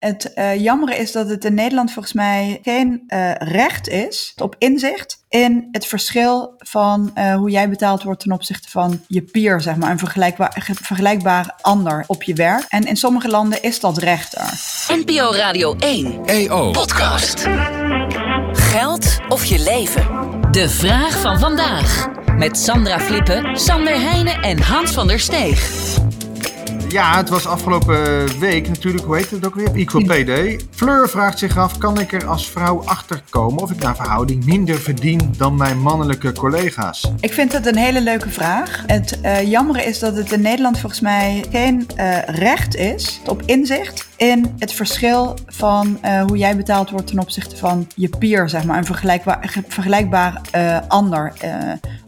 [0.00, 4.54] Het uh, jammere is dat het in Nederland volgens mij geen uh, recht is op
[4.58, 9.60] inzicht in het verschil van uh, hoe jij betaald wordt ten opzichte van je peer,
[9.60, 12.64] zeg maar, een vergelijkbaar, vergelijkbaar ander op je werk.
[12.68, 14.52] En in sommige landen is dat recht er.
[14.96, 17.46] NPO Radio 1 EO Podcast.
[18.52, 20.06] Geld of je leven?
[20.50, 22.08] De vraag van vandaag.
[22.36, 25.98] Met Sandra Flippen, Sander Heijnen en Hans van der Steeg.
[26.90, 29.74] Ja, het was afgelopen week natuurlijk, hoe heet het ook weer?
[29.74, 30.60] Equal Day.
[30.70, 34.44] Fleur vraagt zich af, kan ik er als vrouw achter komen of ik naar verhouding
[34.44, 37.12] minder verdien dan mijn mannelijke collega's?
[37.20, 38.84] Ik vind het een hele leuke vraag.
[38.86, 43.42] Het uh, jammer is dat het in Nederland volgens mij geen uh, recht is op
[43.44, 48.48] inzicht in het verschil van uh, hoe jij betaald wordt ten opzichte van je peer,
[48.48, 50.40] zeg maar, een vergelijkbaar, vergelijkbaar
[50.88, 51.32] ander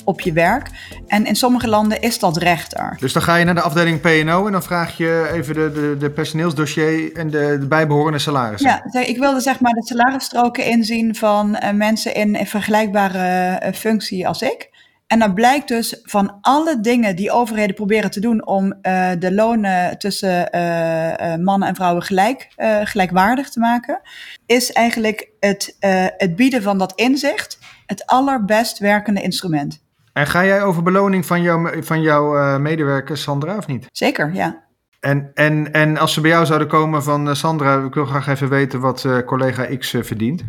[0.05, 0.69] op je werk.
[1.06, 2.97] En in sommige landen is dat recht er.
[3.01, 5.97] Dus dan ga je naar de afdeling P&O en dan vraag je even de, de,
[5.98, 8.83] de personeelsdossier en de, de bijbehorende salarissen.
[8.93, 13.73] Ja, ik wilde zeg maar de salarisstroken inzien van uh, mensen in een vergelijkbare uh,
[13.73, 14.71] functie als ik.
[15.07, 19.35] En dan blijkt dus van alle dingen die overheden proberen te doen om uh, de
[19.35, 20.48] lonen tussen
[21.43, 22.48] mannen en vrouwen gelijk,
[22.85, 24.01] gelijkwaardig te maken,
[24.46, 25.76] is eigenlijk het,
[26.16, 29.82] het bieden van dat inzicht het allerbest werkende instrument.
[30.13, 33.87] En ga jij over beloning van, jou, van jouw uh, medewerkers, Sandra, of niet?
[33.93, 34.65] Zeker, ja.
[35.01, 38.27] En, en, en als ze bij jou zouden komen van uh, Sandra, ik wil graag
[38.27, 40.45] even weten wat uh, collega X verdient.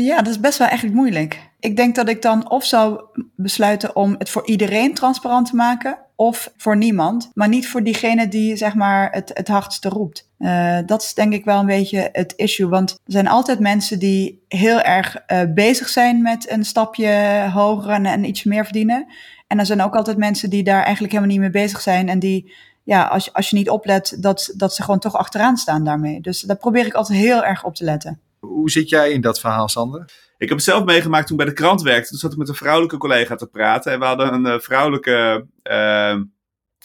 [0.00, 1.50] ja, dat is best wel eigenlijk moeilijk.
[1.60, 3.00] Ik denk dat ik dan of zou
[3.36, 8.28] besluiten om het voor iedereen transparant te maken, of voor niemand, maar niet voor diegene
[8.28, 10.28] die zeg maar het, het hardste roept.
[10.38, 13.98] Uh, dat is denk ik wel een beetje het issue, want er zijn altijd mensen
[13.98, 19.06] die heel erg uh, bezig zijn met een stapje hoger en, en iets meer verdienen.
[19.46, 22.18] En er zijn ook altijd mensen die daar eigenlijk helemaal niet mee bezig zijn en
[22.18, 26.20] die ja, als, als je niet oplet, dat, dat ze gewoon toch achteraan staan daarmee.
[26.20, 28.20] Dus daar probeer ik altijd heel erg op te letten.
[28.46, 30.00] Hoe zit jij in dat verhaal, Sander?
[30.38, 32.08] Ik heb het zelf meegemaakt toen bij de krant werkte.
[32.08, 33.92] Toen zat ik met een vrouwelijke collega te praten.
[33.92, 36.16] En we hadden een uh, vrouwelijke uh,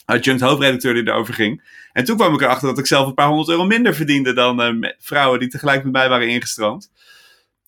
[0.04, 1.62] adjunct hoofdredacteur die erover ging.
[1.92, 4.82] En toen kwam ik erachter dat ik zelf een paar honderd euro minder verdiende dan
[4.82, 6.90] uh, vrouwen die tegelijk met mij waren ingestroomd.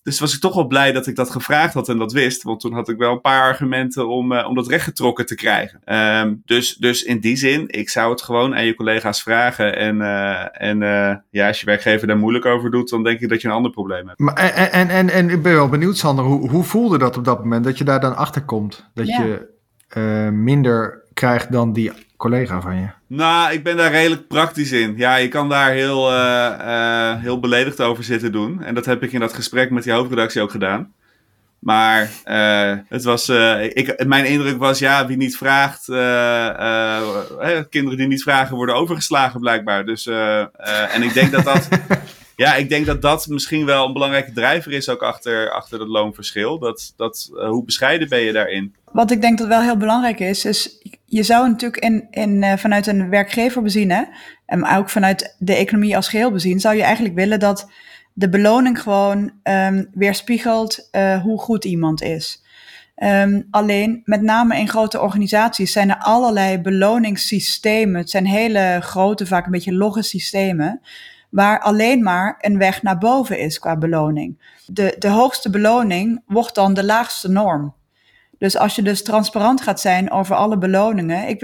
[0.03, 2.43] Dus was ik toch wel blij dat ik dat gevraagd had en dat wist.
[2.43, 5.95] Want toen had ik wel een paar argumenten om, uh, om dat rechtgetrokken te krijgen.
[5.95, 9.77] Um, dus, dus in die zin, ik zou het gewoon aan je collega's vragen.
[9.77, 13.29] En, uh, en uh, ja, als je werkgever daar moeilijk over doet, dan denk ik
[13.29, 14.19] dat je een ander probleem hebt.
[14.19, 17.25] Maar, en, en, en, en ik ben wel benieuwd, Sander, hoe, hoe voelde dat op
[17.25, 17.63] dat moment?
[17.63, 18.89] Dat je daar dan achter komt?
[18.93, 19.23] Dat ja.
[19.23, 19.51] je
[20.31, 22.87] minder krijgt dan die collega van je?
[23.07, 24.93] Nou, ik ben daar redelijk praktisch in.
[24.97, 28.63] Ja, je kan daar heel, uh, uh, heel beledigd over zitten doen.
[28.63, 30.93] En dat heb ik in dat gesprek met die hoofdredactie ook gedaan.
[31.59, 33.29] Maar uh, het was,
[33.73, 35.85] ik, mijn indruk was, ja, wie niet vraagt,
[37.69, 39.85] kinderen die niet vragen worden overgeslagen blijkbaar.
[39.85, 40.05] Dus,
[40.91, 41.67] en ik denk dat dat,
[42.35, 45.87] ja, ik denk dat dat misschien wel een belangrijke drijver is ook achter, achter dat
[45.87, 46.59] loonverschil.
[46.59, 48.75] Dat, dat, hoe bescheiden ben je daarin?
[48.91, 52.53] Wat ik denk dat wel heel belangrijk is, is je zou natuurlijk in, in, uh,
[52.57, 54.03] vanuit een werkgever bezien, hè,
[54.45, 57.69] en ook vanuit de economie als geheel bezien, zou je eigenlijk willen dat
[58.13, 62.41] de beloning gewoon um, weerspiegelt uh, hoe goed iemand is.
[63.03, 67.99] Um, alleen, met name in grote organisaties zijn er allerlei beloningssystemen.
[67.99, 70.81] Het zijn hele grote, vaak een beetje logge systemen,
[71.33, 74.55] waar alleen maar een weg naar boven is qua beloning.
[74.65, 77.73] De, de hoogste beloning wordt dan de laagste norm.
[78.37, 81.27] Dus als je dus transparant gaat zijn over alle beloningen.
[81.27, 81.41] Ik,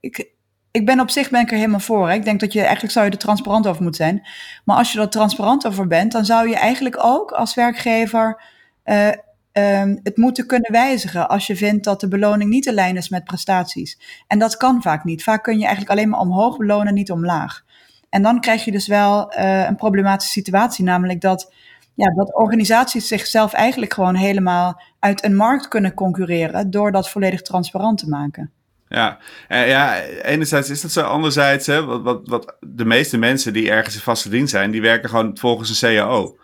[0.00, 0.30] ik,
[0.70, 2.08] ik, ben op zich ben ik er helemaal voor.
[2.08, 2.14] Hè.
[2.14, 4.26] Ik denk dat je eigenlijk zou je er transparant over moeten zijn.
[4.64, 8.42] Maar als je er transparant over bent, dan zou je eigenlijk ook als werkgever
[8.84, 9.08] uh,
[9.52, 13.08] um, het moeten kunnen wijzigen als je vindt dat de beloning niet in lijn is
[13.08, 14.22] met prestaties.
[14.26, 15.22] En dat kan vaak niet.
[15.22, 17.64] Vaak kun je eigenlijk alleen maar omhoog belonen, niet omlaag.
[18.10, 21.52] En dan krijg je dus wel uh, een problematische situatie, namelijk dat
[21.94, 27.42] ja, dat organisaties zichzelf eigenlijk gewoon helemaal uit een markt kunnen concurreren door dat volledig
[27.42, 28.50] transparant te maken.
[28.88, 31.00] Ja, en ja enerzijds is dat zo.
[31.00, 34.80] Anderzijds, hè, wat, wat, wat de meeste mensen die ergens in vaste dienst zijn, die
[34.80, 36.38] werken gewoon volgens een CAO.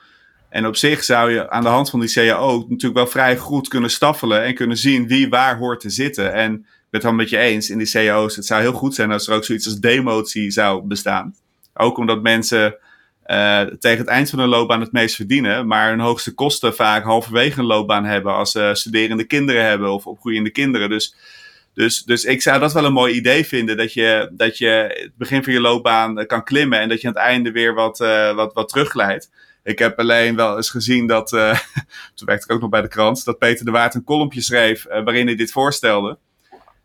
[0.49, 3.69] En op zich zou je aan de hand van die CAO natuurlijk wel vrij goed
[3.69, 6.33] kunnen staffelen en kunnen zien wie waar hoort te zitten.
[6.33, 6.61] En ik
[6.91, 9.29] ben het wel met je eens, in die CAO's, het zou heel goed zijn als
[9.29, 11.35] er ook zoiets als demotie zou bestaan.
[11.77, 12.77] Ook omdat mensen
[13.27, 17.05] uh, tegen het eind van hun loopbaan het meest verdienen, maar hun hoogste kosten vaak
[17.05, 20.89] halverwege een loopbaan hebben als ze studerende kinderen hebben of opgroeiende kinderen.
[20.89, 21.15] Dus,
[21.75, 24.69] dus, dus ik zou dat wel een mooi idee vinden, dat je, dat je
[25.03, 28.01] het begin van je loopbaan kan klimmen en dat je aan het einde weer wat,
[28.01, 29.31] uh, wat, wat terugglijdt.
[29.63, 31.59] Ik heb alleen wel eens gezien dat, uh,
[32.15, 34.85] toen werkte ik ook nog bij de krant, dat Peter de Waard een kolompje schreef
[34.85, 36.19] waarin hij dit voorstelde.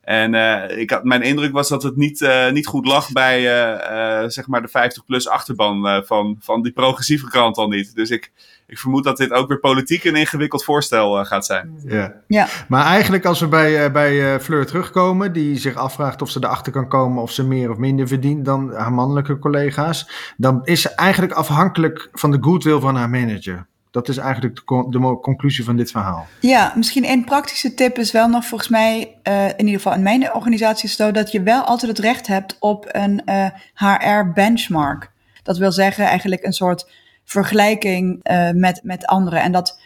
[0.01, 3.41] En uh, ik had, mijn indruk was dat het niet, uh, niet goed lag bij
[3.41, 7.95] uh, zeg maar de 50-plus achterban van, van die progressieve krant al niet.
[7.95, 8.31] Dus ik,
[8.67, 11.81] ik vermoed dat dit ook weer politiek een ingewikkeld voorstel gaat zijn.
[11.85, 12.13] Ja.
[12.27, 12.47] ja.
[12.67, 16.87] Maar eigenlijk als we bij, bij Fleur terugkomen, die zich afvraagt of ze erachter kan
[16.87, 21.33] komen of ze meer of minder verdient dan haar mannelijke collega's, dan is ze eigenlijk
[21.33, 23.69] afhankelijk van de goodwill van haar manager.
[23.91, 26.27] Dat is eigenlijk de, de, conclusie van dit verhaal.
[26.39, 30.03] Ja, misschien een praktische tip is wel nog volgens mij, uh, in ieder geval in
[30.03, 35.11] mijn organisatie zo, dat je wel altijd het recht hebt op een uh, eh, HR-benchmark.
[35.43, 36.89] Dat wil zeggen eigenlijk een soort
[37.23, 39.41] vergelijking uh, met, met anderen.
[39.41, 39.79] En dat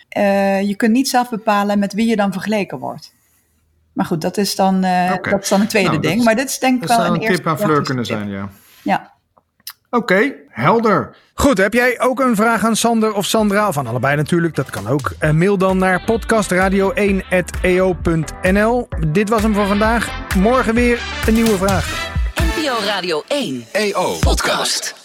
[0.68, 3.14] je kunt niet zelf bepalen met wie je dan vergeleken wordt.
[3.94, 5.18] Maar goed, dat is dan, okay.
[5.18, 6.24] dat is dan een tweede nou, ding.
[6.24, 8.50] maar dit is denk ik wel een, een tip aan Fleur kunnen zijn, ja.
[8.82, 9.15] Ja.
[9.96, 11.16] Oké, helder.
[11.34, 13.68] Goed, heb jij ook een vraag aan Sander of Sandra?
[13.68, 15.12] Of aan allebei natuurlijk, dat kan ook.
[15.20, 18.88] Uh, mail dan naar podcastradio1.eo.nl.
[19.08, 20.10] Dit was hem voor vandaag.
[20.38, 22.14] Morgen weer een nieuwe vraag.
[22.36, 25.05] NPO Radio 1 EO Podcast.